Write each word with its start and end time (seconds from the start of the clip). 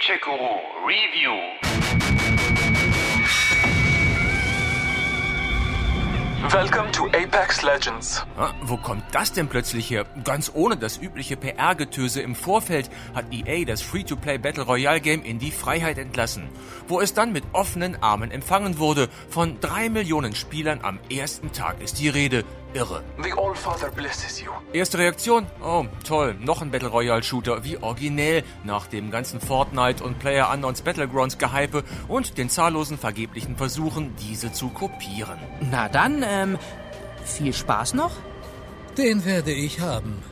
Gamecheck 0.00 0.22
Guru 0.22 0.60
Review. 0.86 1.60
Welcome 6.50 6.90
to 6.92 7.06
Apex 7.08 7.62
Legends. 7.62 8.24
Ah, 8.38 8.54
wo 8.62 8.78
kommt 8.78 9.04
das 9.12 9.32
denn 9.32 9.48
plötzlich 9.48 9.90
her? 9.90 10.06
Ganz 10.24 10.50
ohne 10.54 10.76
das 10.78 10.96
übliche 10.96 11.36
PR-Getöse 11.36 12.22
im 12.22 12.34
Vorfeld 12.34 12.88
hat 13.14 13.26
EA 13.30 13.64
das 13.66 13.82
Free-to-Play 13.82 14.38
Battle 14.38 14.64
Royale 14.64 15.02
Game 15.02 15.22
in 15.22 15.38
die 15.38 15.50
Freiheit 15.50 15.98
entlassen, 15.98 16.48
wo 16.88 17.00
es 17.00 17.12
dann 17.12 17.32
mit 17.32 17.44
offenen 17.52 18.02
Armen 18.02 18.30
empfangen 18.30 18.78
wurde. 18.78 19.08
Von 19.28 19.60
drei 19.60 19.90
Millionen 19.90 20.34
Spielern 20.34 20.80
am 20.82 20.98
ersten 21.10 21.52
Tag 21.52 21.82
ist 21.82 22.00
die 22.00 22.08
Rede. 22.08 22.44
Irre. 22.74 23.02
The 23.22 23.32
Allfather 23.32 23.90
blesses 23.90 24.40
you. 24.40 24.50
Erste 24.72 24.98
Reaktion? 24.98 25.46
Oh, 25.62 25.86
toll. 26.04 26.36
Noch 26.40 26.62
ein 26.62 26.70
Battle 26.70 26.88
Royale 26.88 27.22
Shooter. 27.22 27.64
Wie 27.64 27.76
originell. 27.78 28.44
Nach 28.64 28.86
dem 28.86 29.10
ganzen 29.10 29.40
Fortnite 29.40 30.04
und 30.04 30.18
Player 30.18 30.50
Unknowns 30.52 30.82
Battlegrounds 30.82 31.38
Gehype 31.38 31.82
und 32.08 32.38
den 32.38 32.48
zahllosen 32.48 32.98
vergeblichen 32.98 33.56
Versuchen, 33.56 34.14
diese 34.16 34.52
zu 34.52 34.68
kopieren. 34.68 35.38
Na 35.70 35.88
dann, 35.88 36.24
ähm, 36.26 36.58
viel 37.24 37.52
Spaß 37.52 37.94
noch? 37.94 38.12
Den 38.96 39.24
werde 39.24 39.52
ich 39.52 39.80
haben. 39.80 40.22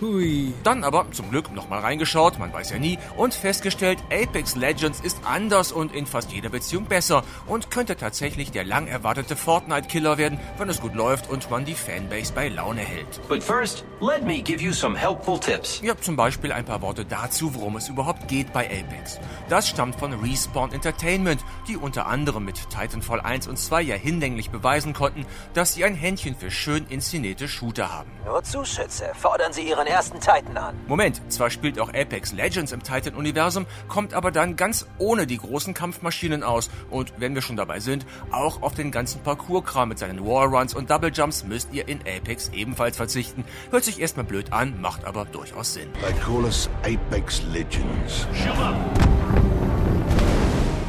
Hui. 0.00 0.52
Dann 0.64 0.84
aber 0.84 1.10
zum 1.12 1.30
Glück 1.30 1.52
nochmal 1.52 1.80
reingeschaut, 1.80 2.38
man 2.38 2.52
weiß 2.52 2.70
ja 2.70 2.78
nie, 2.78 2.98
und 3.16 3.34
festgestellt, 3.34 3.98
Apex 4.10 4.56
Legends 4.56 5.00
ist 5.00 5.18
anders 5.24 5.72
und 5.72 5.94
in 5.94 6.06
fast 6.06 6.32
jeder 6.32 6.48
Beziehung 6.48 6.84
besser 6.84 7.22
und 7.46 7.70
könnte 7.70 7.96
tatsächlich 7.96 8.50
der 8.50 8.64
lang 8.64 8.86
erwartete 8.86 9.36
Fortnite-Killer 9.36 10.18
werden, 10.18 10.40
wenn 10.58 10.68
es 10.68 10.80
gut 10.80 10.94
läuft 10.94 11.28
und 11.28 11.50
man 11.50 11.64
die 11.64 11.74
Fanbase 11.74 12.32
bei 12.32 12.48
Laune 12.48 12.80
hält. 12.80 13.20
But 13.28 13.42
first, 13.42 13.84
let 14.00 14.24
me 14.24 14.40
give 14.40 14.62
you 14.62 14.72
some 14.72 14.96
helpful 14.96 15.38
tips. 15.38 15.80
Ja, 15.82 15.96
zum 15.96 16.16
Beispiel 16.16 16.52
ein 16.52 16.64
paar 16.64 16.80
Worte 16.82 17.04
dazu, 17.04 17.54
worum 17.54 17.76
es 17.76 17.88
überhaupt 17.88 18.28
geht 18.28 18.52
bei 18.52 18.66
Apex. 18.66 19.18
Das 19.48 19.68
stammt 19.68 19.96
von 19.96 20.12
Respawn 20.12 20.72
Entertainment, 20.72 21.44
die 21.68 21.76
unter 21.76 22.06
anderem 22.06 22.44
mit 22.44 22.70
Titanfall 22.70 23.20
1 23.20 23.48
und 23.48 23.58
2 23.58 23.82
ja 23.82 23.96
hinlänglich 23.96 24.50
beweisen 24.50 24.94
konnten, 24.94 25.26
dass 25.54 25.74
sie 25.74 25.84
ein 25.84 25.94
Händchen 25.94 26.36
für 26.36 26.50
schön 26.50 26.86
inszenierte 26.88 27.48
Shooter 27.48 27.92
haben. 27.92 28.10
Nur 28.24 28.42
Zuschütze. 28.42 29.10
Fordern 29.14 29.52
Sie 29.52 29.68
Ihren 29.68 29.89
ersten 29.90 30.20
Titan 30.20 30.56
an. 30.56 30.74
Moment, 30.86 31.20
zwar 31.28 31.50
spielt 31.50 31.78
auch 31.78 31.88
Apex 31.88 32.32
Legends 32.32 32.72
im 32.72 32.82
Titan-Universum, 32.82 33.66
kommt 33.88 34.14
aber 34.14 34.30
dann 34.30 34.56
ganz 34.56 34.86
ohne 34.98 35.26
die 35.26 35.36
großen 35.36 35.74
Kampfmaschinen 35.74 36.42
aus. 36.42 36.70
Und 36.90 37.12
wenn 37.18 37.34
wir 37.34 37.42
schon 37.42 37.56
dabei 37.56 37.80
sind, 37.80 38.06
auch 38.30 38.62
auf 38.62 38.74
den 38.74 38.90
ganzen 38.90 39.22
Parcours-Kram 39.22 39.90
mit 39.90 39.98
seinen 39.98 40.24
Wallruns 40.24 40.74
und 40.74 40.90
Double 40.90 41.10
Jumps 41.12 41.44
müsst 41.44 41.72
ihr 41.72 41.88
in 41.88 42.00
Apex 42.00 42.50
ebenfalls 42.54 42.96
verzichten. 42.96 43.44
Hört 43.70 43.84
sich 43.84 44.00
erstmal 44.00 44.24
blöd 44.24 44.52
an, 44.52 44.80
macht 44.80 45.04
aber 45.04 45.24
durchaus 45.26 45.74
Sinn. 45.74 45.88
They 46.00 46.14
call 46.14 46.44
us 46.44 46.70
Apex 46.84 47.42
Legends. 47.52 48.26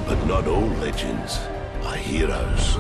But 0.08 0.28
not 0.28 0.46
all 0.48 0.70
legends 0.82 1.40
are 1.84 1.96
heroes. 1.96 2.78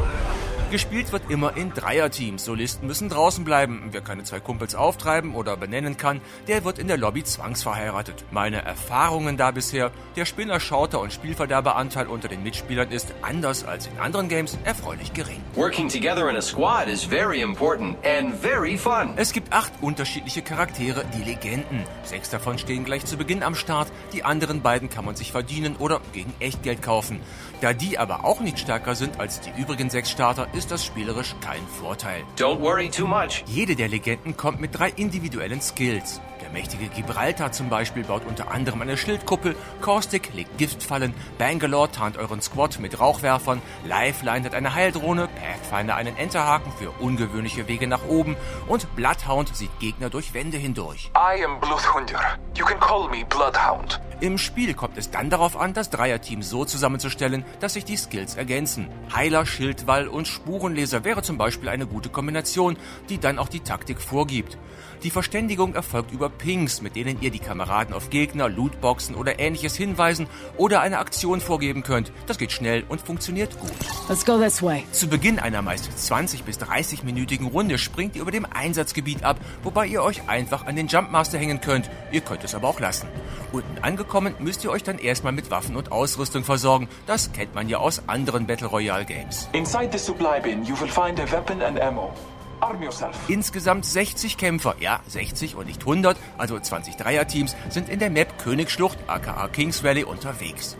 Gespielt 0.71 1.11
wird 1.11 1.29
immer 1.29 1.57
in 1.57 1.73
Dreierteams. 1.73 2.45
Solisten 2.45 2.87
müssen 2.87 3.09
draußen 3.09 3.43
bleiben. 3.43 3.89
Wer 3.91 3.99
keine 3.99 4.23
zwei 4.23 4.39
Kumpels 4.39 4.73
auftreiben 4.73 5.35
oder 5.35 5.57
benennen 5.57 5.97
kann, 5.97 6.21
der 6.47 6.63
wird 6.63 6.79
in 6.79 6.87
der 6.87 6.95
Lobby 6.95 7.25
zwangsverheiratet. 7.25 8.23
Meine 8.31 8.61
Erfahrungen 8.61 9.35
da 9.35 9.51
bisher, 9.51 9.91
der 10.15 10.23
Spinner, 10.23 10.61
Schauter 10.61 11.01
und 11.01 11.11
Spielverderberanteil 11.11 12.07
unter 12.07 12.29
den 12.29 12.41
Mitspielern 12.41 12.89
ist 12.89 13.13
anders 13.21 13.65
als 13.65 13.87
in 13.87 13.99
anderen 13.99 14.29
Games 14.29 14.57
erfreulich 14.63 15.11
gering. 15.11 15.41
Working 15.55 15.89
together 15.89 16.29
in 16.29 16.37
a 16.37 16.41
squad 16.41 16.87
is 16.87 17.03
very 17.03 17.41
important 17.41 17.97
and 18.05 18.33
very 18.33 18.77
fun. 18.77 19.11
Es 19.17 19.33
gibt 19.33 19.51
acht 19.51 19.73
unterschiedliche 19.81 20.41
Charaktere, 20.41 21.03
die 21.17 21.23
Legenden. 21.29 21.83
Sechs 22.05 22.29
davon 22.29 22.57
stehen 22.57 22.85
gleich 22.85 23.03
zu 23.03 23.17
Beginn 23.17 23.43
am 23.43 23.55
Start, 23.55 23.91
die 24.13 24.23
anderen 24.23 24.61
beiden 24.61 24.89
kann 24.89 25.03
man 25.03 25.17
sich 25.17 25.33
verdienen 25.33 25.75
oder 25.75 25.99
gegen 26.13 26.33
Echtgeld 26.39 26.81
kaufen. 26.81 27.19
Da 27.59 27.73
die 27.73 27.99
aber 27.99 28.23
auch 28.23 28.39
nicht 28.39 28.57
stärker 28.57 28.95
sind 28.95 29.19
als 29.19 29.41
die 29.41 29.51
übrigen 29.61 29.89
sechs 29.89 30.09
Starter, 30.09 30.47
ist 30.53 30.60
das 30.67 30.85
spielerisch 30.85 31.35
kein 31.41 31.65
Vorteil. 31.79 32.23
Don't 32.37 32.59
worry 32.59 32.89
too 32.89 33.07
much. 33.07 33.43
Jede 33.47 33.75
der 33.75 33.87
Legenden 33.87 34.37
kommt 34.37 34.59
mit 34.59 34.77
drei 34.77 34.89
individuellen 34.89 35.61
Skills. 35.61 36.21
Der 36.41 36.49
mächtige 36.49 36.87
Gibraltar 36.87 37.51
zum 37.51 37.69
Beispiel 37.69 38.03
baut 38.03 38.23
unter 38.25 38.51
anderem 38.51 38.81
eine 38.81 38.97
Schildkuppel, 38.97 39.55
Caustic 39.79 40.33
legt 40.33 40.57
Giftfallen, 40.57 41.13
Bangalore 41.37 41.91
tarnt 41.91 42.17
euren 42.17 42.41
Squad 42.41 42.79
mit 42.79 42.99
Rauchwerfern, 42.99 43.61
Lifeline 43.85 44.45
hat 44.45 44.55
eine 44.55 44.73
Heildrohne, 44.73 45.27
Pathfinder 45.27 45.95
einen 45.95 46.17
Enterhaken 46.17 46.71
für 46.73 46.91
ungewöhnliche 46.99 47.67
Wege 47.67 47.87
nach 47.87 48.05
oben 48.07 48.35
und 48.67 48.95
Bloodhound 48.95 49.55
sieht 49.55 49.77
Gegner 49.79 50.09
durch 50.09 50.33
Wände 50.33 50.57
hindurch. 50.57 51.11
I 51.15 51.43
am 51.43 51.59
Bloodhunder. 51.59 52.37
You 52.57 52.65
can 52.65 52.79
call 52.79 53.07
me 53.07 53.23
Bloodhound. 53.25 54.01
Im 54.21 54.37
Spiel 54.37 54.75
kommt 54.75 54.99
es 54.99 55.09
dann 55.09 55.31
darauf 55.31 55.57
an, 55.57 55.73
das 55.73 55.89
Dreierteam 55.89 56.43
so 56.43 56.63
zusammenzustellen, 56.63 57.43
dass 57.59 57.73
sich 57.73 57.85
die 57.85 57.97
Skills 57.97 58.35
ergänzen. 58.35 58.87
Heiler, 59.11 59.47
Schildwall 59.47 60.07
und 60.07 60.27
Spurenleser 60.27 61.03
wäre 61.03 61.23
zum 61.23 61.39
Beispiel 61.39 61.69
eine 61.69 61.87
gute 61.87 62.09
Kombination, 62.09 62.77
die 63.09 63.17
dann 63.17 63.39
auch 63.39 63.49
die 63.49 63.61
Taktik 63.61 63.99
vorgibt. 63.99 64.59
Die 65.01 65.09
Verständigung 65.09 65.73
erfolgt 65.73 66.11
über 66.11 66.29
Pings, 66.29 66.83
mit 66.83 66.95
denen 66.95 67.19
ihr 67.19 67.31
die 67.31 67.39
Kameraden 67.39 67.95
auf 67.95 68.11
Gegner, 68.11 68.47
Lootboxen 68.47 69.15
oder 69.15 69.39
ähnliches 69.39 69.75
hinweisen 69.75 70.27
oder 70.55 70.81
eine 70.81 70.99
Aktion 70.99 71.41
vorgeben 71.41 71.81
könnt. 71.81 72.11
Das 72.27 72.37
geht 72.37 72.51
schnell 72.51 72.83
und 72.87 73.01
funktioniert 73.01 73.59
gut. 73.59 73.71
Let's 74.07 74.23
go 74.23 74.37
this 74.37 74.61
way. 74.61 74.83
Zu 74.91 75.07
Beginn 75.07 75.39
einer 75.39 75.63
meist 75.63 75.89
20 75.99 76.43
bis 76.43 76.59
30-minütigen 76.59 77.47
Runde 77.47 77.79
springt 77.79 78.15
ihr 78.15 78.21
über 78.21 78.29
dem 78.29 78.45
Einsatzgebiet 78.45 79.23
ab, 79.23 79.39
wobei 79.63 79.87
ihr 79.87 80.03
euch 80.03 80.29
einfach 80.29 80.67
an 80.67 80.75
den 80.75 80.85
Jumpmaster 80.85 81.39
hängen 81.39 81.59
könnt. 81.59 81.89
Ihr 82.11 82.21
könnt 82.21 82.43
es 82.43 82.53
aber 82.53 82.67
auch 82.67 82.79
lassen. 82.79 83.07
Unten 83.51 83.79
angekommen 83.79 84.10
müsst 84.39 84.63
ihr 84.63 84.71
euch 84.71 84.83
dann 84.83 84.99
erstmal 84.99 85.31
mit 85.31 85.51
Waffen 85.51 85.75
und 85.75 85.91
Ausrüstung 85.91 86.43
versorgen. 86.43 86.89
Das 87.07 87.31
kennt 87.31 87.55
man 87.55 87.69
ja 87.69 87.77
aus 87.77 88.01
anderen 88.07 88.45
Battle 88.45 88.67
Royale 88.67 89.05
Games. 89.05 89.47
Inside 89.53 89.89
the 89.91 89.97
supply 89.97 90.41
bin, 90.41 90.65
you 90.65 90.79
will 90.79 90.89
find 90.89 91.19
a 91.19 91.31
weapon 91.31 91.61
and 91.61 91.79
ammo. 91.79 92.13
Arm 92.61 92.81
yourself. 92.81 93.17
Insgesamt 93.27 93.85
60 93.85 94.37
Kämpfer, 94.37 94.75
ja 94.79 95.01
60 95.07 95.55
und 95.55 95.67
nicht 95.67 95.81
100, 95.81 96.17
also 96.37 96.59
20 96.59 96.95
Dreierteams, 96.95 97.55
sind 97.69 97.89
in 97.89 97.99
der 97.99 98.09
Map 98.09 98.37
Königsschlucht 98.37 98.97
aka 99.07 99.47
Kings 99.47 99.83
Valley 99.83 100.03
unterwegs. 100.03 100.77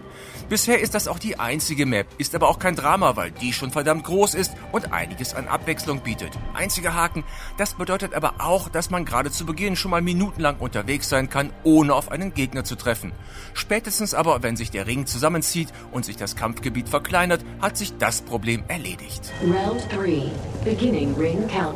Bisher 0.51 0.81
ist 0.81 0.95
das 0.95 1.07
auch 1.07 1.17
die 1.17 1.39
einzige 1.39 1.85
Map, 1.85 2.07
ist 2.17 2.35
aber 2.35 2.49
auch 2.49 2.59
kein 2.59 2.75
Drama, 2.75 3.15
weil 3.15 3.31
die 3.31 3.53
schon 3.53 3.71
verdammt 3.71 4.03
groß 4.03 4.33
ist 4.33 4.51
und 4.73 4.91
einiges 4.91 5.33
an 5.33 5.47
Abwechslung 5.47 6.01
bietet. 6.01 6.37
Einziger 6.53 6.93
Haken, 6.93 7.23
das 7.57 7.75
bedeutet 7.75 8.13
aber 8.13 8.33
auch, 8.39 8.67
dass 8.67 8.89
man 8.89 9.05
gerade 9.05 9.31
zu 9.31 9.45
Beginn 9.45 9.77
schon 9.77 9.91
mal 9.91 10.01
minutenlang 10.01 10.57
unterwegs 10.57 11.07
sein 11.07 11.29
kann, 11.29 11.53
ohne 11.63 11.93
auf 11.93 12.11
einen 12.11 12.33
Gegner 12.33 12.65
zu 12.65 12.75
treffen. 12.75 13.13
Spätestens 13.53 14.13
aber, 14.13 14.43
wenn 14.43 14.57
sich 14.57 14.71
der 14.71 14.87
Ring 14.87 15.05
zusammenzieht 15.05 15.69
und 15.93 16.03
sich 16.03 16.17
das 16.17 16.35
Kampfgebiet 16.35 16.89
verkleinert, 16.89 17.45
hat 17.61 17.77
sich 17.77 17.97
das 17.97 18.21
Problem 18.21 18.65
erledigt. 18.67 19.31
Round 19.41 19.89
three. 19.89 20.31
Beginning 20.65 21.15
ring 21.15 21.47
countdown. 21.47 21.70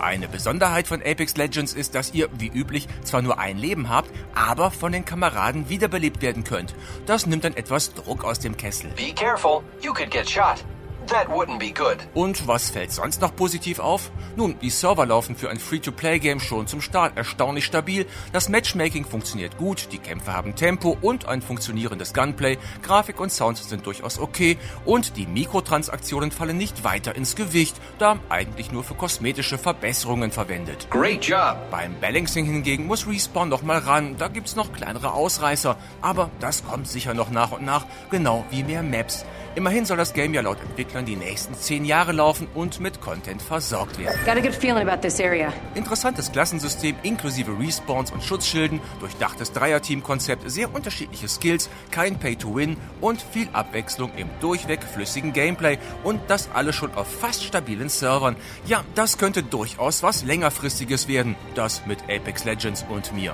Eine 0.00 0.28
Besonderheit 0.28 0.86
von 0.86 1.00
Apex 1.00 1.36
Legends 1.36 1.72
ist, 1.72 1.94
dass 1.94 2.12
ihr, 2.14 2.28
wie 2.38 2.48
üblich, 2.48 2.88
zwar 3.02 3.22
nur 3.22 3.38
ein 3.38 3.58
Leben 3.58 3.88
habt, 3.88 4.10
aber 4.34 4.70
von 4.70 4.92
den 4.92 5.04
Kameraden 5.04 5.68
wiederbelebt 5.68 6.22
werden 6.22 6.44
könnt. 6.44 6.74
Das 7.06 7.26
nimmt 7.26 7.44
dann 7.44 7.56
etwas 7.56 7.94
Druck 7.94 8.24
aus 8.24 8.38
dem 8.38 8.56
Kessel. 8.56 8.90
Be 8.96 9.12
careful. 9.14 9.62
You 9.82 9.92
could 9.92 10.10
get 10.10 10.28
shot. 10.28 10.64
That 11.06 11.28
wouldn't 11.28 11.58
be 11.58 11.72
good. 11.72 11.96
Und 12.14 12.46
was 12.46 12.70
fällt 12.70 12.92
sonst 12.92 13.20
noch 13.20 13.34
positiv 13.34 13.78
auf? 13.78 14.10
Nun, 14.36 14.56
die 14.60 14.70
Server 14.70 15.06
laufen 15.06 15.34
für 15.34 15.50
ein 15.50 15.58
Free-to-Play-Game 15.58 16.40
schon 16.40 16.66
zum 16.66 16.80
Start 16.80 17.16
erstaunlich 17.16 17.64
stabil, 17.64 18.06
das 18.32 18.48
Matchmaking 18.48 19.04
funktioniert 19.04 19.58
gut, 19.58 19.88
die 19.92 19.98
Kämpfe 19.98 20.32
haben 20.32 20.54
Tempo 20.54 20.96
und 21.00 21.26
ein 21.26 21.42
funktionierendes 21.42 22.14
Gunplay, 22.14 22.58
Grafik 22.82 23.18
und 23.18 23.32
Sound 23.32 23.58
sind 23.58 23.86
durchaus 23.86 24.18
okay 24.18 24.56
und 24.84 25.16
die 25.16 25.26
Mikrotransaktionen 25.26 26.30
fallen 26.30 26.58
nicht 26.58 26.84
weiter 26.84 27.16
ins 27.16 27.34
Gewicht, 27.34 27.80
da 27.98 28.18
eigentlich 28.28 28.70
nur 28.70 28.84
für 28.84 28.94
kosmetische 28.94 29.58
Verbesserungen 29.58 30.30
verwendet. 30.30 30.88
Great 30.90 31.24
job. 31.24 31.56
Beim 31.70 31.98
Balancing 32.00 32.44
hingegen 32.44 32.86
muss 32.86 33.08
Respawn 33.08 33.48
noch 33.48 33.62
mal 33.62 33.78
ran, 33.78 34.16
da 34.16 34.28
gibt's 34.28 34.54
noch 34.56 34.72
kleinere 34.72 35.12
Ausreißer, 35.12 35.76
aber 36.02 36.30
das 36.40 36.64
kommt 36.64 36.86
sicher 36.86 37.14
noch 37.14 37.30
nach 37.30 37.52
und 37.52 37.64
nach, 37.64 37.86
genau 38.10 38.44
wie 38.50 38.62
mehr 38.62 38.82
Maps. 38.82 39.24
Immerhin 39.56 39.84
soll 39.84 39.96
das 39.96 40.12
Game 40.12 40.32
ja 40.32 40.42
laut 40.42 40.60
Entwicklern 40.60 41.04
die 41.04 41.16
nächsten 41.16 41.54
10 41.54 41.84
Jahre 41.84 42.12
laufen 42.12 42.46
und 42.54 42.78
mit 42.78 43.00
Content 43.00 43.42
versorgt 43.42 43.98
werden. 43.98 44.16
Got 44.24 44.36
a 44.36 44.40
good 44.40 44.54
feeling 44.54 44.88
about 44.88 45.02
this 45.02 45.20
area. 45.20 45.52
Interessantes 45.74 46.30
Klassensystem 46.30 46.94
inklusive 47.02 47.50
Respawns 47.58 48.12
und 48.12 48.22
Schutzschilden, 48.22 48.80
durchdachtes 49.00 49.52
Dreierteam-Konzept, 49.52 50.48
sehr 50.48 50.72
unterschiedliche 50.72 51.26
Skills, 51.28 51.68
kein 51.90 52.18
Pay-to-Win 52.18 52.76
und 53.00 53.20
viel 53.20 53.48
Abwechslung 53.52 54.12
im 54.16 54.28
durchweg 54.40 54.84
flüssigen 54.84 55.32
Gameplay 55.32 55.78
und 56.04 56.20
das 56.28 56.48
alles 56.54 56.76
schon 56.76 56.94
auf 56.94 57.08
fast 57.12 57.42
stabilen 57.42 57.88
Servern. 57.88 58.36
Ja, 58.66 58.84
das 58.94 59.18
könnte 59.18 59.42
durchaus 59.42 60.04
was 60.04 60.22
längerfristiges 60.22 61.08
werden. 61.08 61.34
Das 61.56 61.84
mit 61.86 61.98
Apex 62.04 62.44
Legends 62.44 62.86
und 62.88 63.12
mir. 63.12 63.32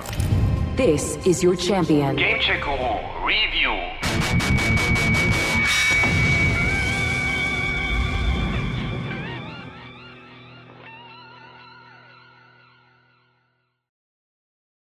This 0.77 1.17
is 1.25 1.43
your 1.43 1.55
champion. 1.57 2.15
Gamecheck 2.15 2.61
Guru 2.61 2.99
Review. 3.25 4.86